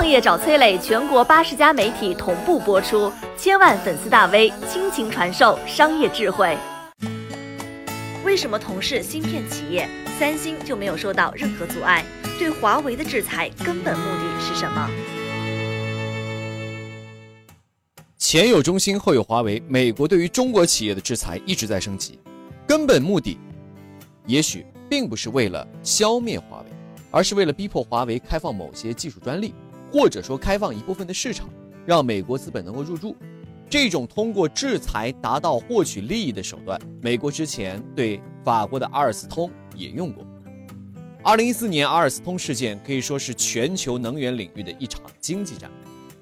[0.00, 6.56] 创业找崔磊，全国八十家媒体同步播出，千万粉丝大 V 倾情传授商业智慧。
[8.24, 9.86] 为什么同是芯片企业，
[10.18, 12.02] 三星就没有受到任何阻碍？
[12.38, 14.88] 对华为的制裁根本目的是什么？
[18.16, 22.18] 前有中兴，后有华为，美国对于中国企业的制裁一直在升级，
[22.66, 23.38] 根本目的
[24.24, 26.66] 也许并不是为了消灭华为，
[27.10, 29.54] 而是为了逼迫华为开放某些技术专利，
[29.92, 31.48] 或者说开放一部分的市场，
[31.84, 33.16] 让美国资本能够入驻。
[33.68, 40.24] 这种通过制裁达到获取利益的手段，美国之前对法国的阿尔斯通也用过。
[41.22, 45.70] 二零一四年阿尔斯通事件可以说是全球能源领域的一场经济战。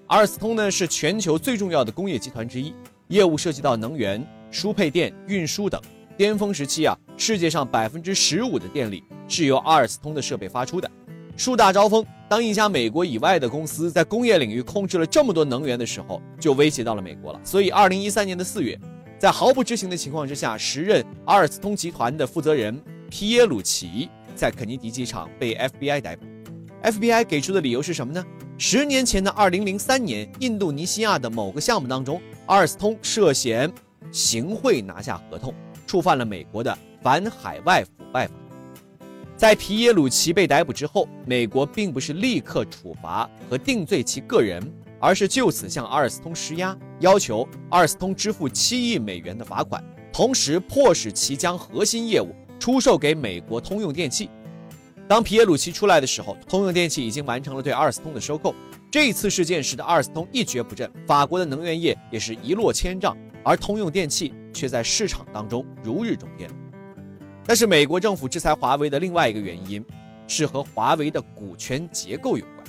[0.08, 2.74] 阿尔斯通呢是全球最重要的工业集团之一，
[3.08, 5.80] 业务涉及到能源、输配电、运输等。
[6.16, 10.90] 巅峰时期啊，世界上百分之十五的电力是由阿尔斯通的设备发出的。
[11.36, 17.40] 树大招风，当一家美国以外的公司在工业领域控制了这么多能源的时候，就威胁到了美国了。
[17.42, 18.78] 所以，二零一三年的四月，
[19.18, 26.26] 在毫不知情的情况之下，时任阿尔斯通集团的负责人皮耶鲁奇在肯尼迪机场被 FBI 逮捕。
[26.82, 28.22] FBI 给出的理由是什么呢？
[28.58, 33.72] 十年前的二零零三年，印度尼西亚的某个项目当中，阿尔斯通涉嫌
[34.12, 35.54] 行贿拿下合同，
[35.86, 38.34] 触犯了美国的反海外腐败法。
[39.38, 44.60] 在皮耶鲁奇被逮捕之后，美国并不是立刻处罚和定罪其个人，
[44.98, 49.80] 而是就此向阿尔斯通施压，要求阿尔斯通支付七亿美元的罚款，
[50.12, 54.28] 同时迫使其将核心业务出售给美国通用电气。
[55.06, 58.52] 当皮耶鲁奇出来的时候，通用电气已经完成了对阿尔斯通的收购。
[58.90, 66.50] 这次事件使得阿尔斯通一蹶不振，法国的能源业也是一落千丈，而通用电气却在市场当中如日中天。
[67.48, 69.82] 但是，美国政府制裁华为的另外一个原因，
[70.26, 72.66] 是和华为的股权结构有关。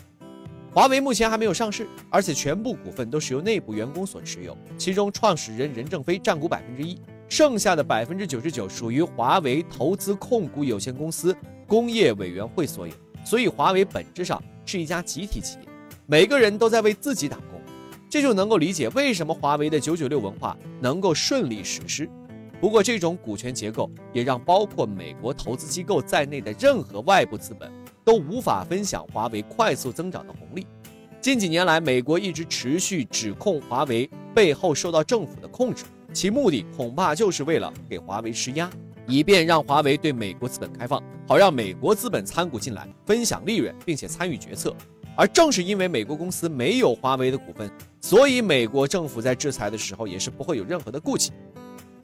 [0.74, 11.36] 华为目前还没有上市，而且全部股份都是由内部员工所持有，其中创始人任正非占股百分之一，剩下的百分之九十九属于华为投资控股有限公司。
[11.68, 12.94] 工业委员会所有，
[13.26, 15.68] 所以华为本质上是一家集体企业，
[16.06, 17.62] 每个人都在为自己打工，
[18.10, 22.10] 这就能够理解为什么华为的九九六文化能够顺利实施。
[22.60, 27.72] 不过，这种股权结构也让包括美国投资机构在内的任何外部资本
[28.04, 30.68] 都无法分享华为快速增长的红利。
[31.22, 38.70] 近几年来，美国一直持续指控华为背后受到政府的控制，其目的恐怕就是为了给华为施压。
[39.08, 44.76] 以便让华为对美国资本开放，好让美国资本参股进来分享利润，并且参与决策。
[45.16, 47.70] 而正是因为美国公司没有华为的股份，
[48.00, 51.32] 所以美国政府在制裁的时候也是不会有任何的顾忌。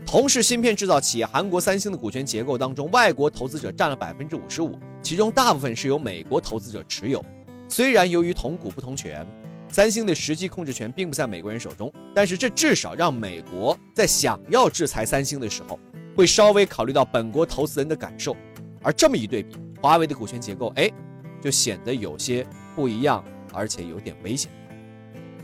[0.04, 7.24] 同是芯片制造企业，韩国三星的股权结构当中，外国投资者占了百分之五十五，其中大部分是由美国投资者持有。
[7.70, 9.26] 虽然由于同股不同权，
[9.70, 15.80] 三星的实际控制权并不在美国人手中，但是这至少让美国在想要制裁三星的时候。
[16.16, 18.38] 会稍微考虑到本国投资人的感受，
[18.82, 20.90] 而这么一对比，华为的股权结构，哎，
[21.42, 24.50] 就显得有些不一样，而且有点危险。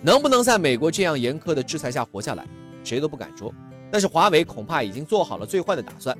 [0.02, 2.48] 能不能在美国这样严苛的制裁下活下来，
[2.86, 3.54] 谁都不敢说。
[3.91, 6.18] 但是华为恐怕已经做好了最坏的打算。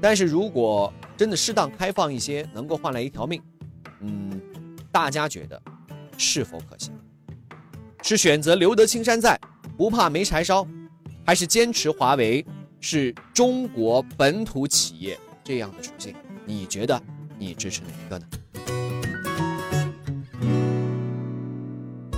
[0.00, 3.40] 但是如果真的适当开放一些，能够换来一条命，
[4.00, 4.40] 嗯，
[4.90, 5.60] 大家觉得
[6.18, 6.92] 是否可行？
[8.02, 9.40] 是选择留得青山在，
[9.78, 10.66] 不怕没柴烧，
[11.24, 12.44] 还是坚持华为？
[12.80, 16.14] 是中国本土企业这样的属性，
[16.44, 17.02] 你觉得
[17.38, 18.26] 你支持哪一个呢？